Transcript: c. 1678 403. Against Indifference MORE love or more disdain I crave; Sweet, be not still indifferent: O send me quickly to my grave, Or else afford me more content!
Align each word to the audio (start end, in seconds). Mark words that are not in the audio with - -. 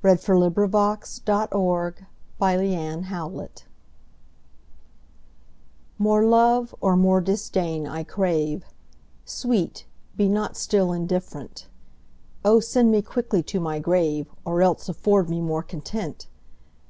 c. 0.00 0.08
1678 0.08 1.50
403. 1.52 2.64
Against 2.64 3.12
Indifference 3.12 3.64
MORE 5.98 6.24
love 6.24 6.74
or 6.80 6.96
more 6.96 7.20
disdain 7.20 7.86
I 7.86 8.02
crave; 8.02 8.64
Sweet, 9.26 9.84
be 10.16 10.30
not 10.30 10.56
still 10.56 10.94
indifferent: 10.94 11.66
O 12.42 12.58
send 12.58 12.90
me 12.90 13.02
quickly 13.02 13.42
to 13.42 13.60
my 13.60 13.78
grave, 13.78 14.28
Or 14.46 14.62
else 14.62 14.88
afford 14.88 15.28
me 15.28 15.42
more 15.42 15.62
content! 15.62 16.26